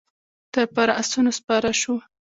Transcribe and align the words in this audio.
پر 0.73 0.87
آسونو 1.01 1.31
سپاره 1.39 1.71
شوو. 1.81 1.95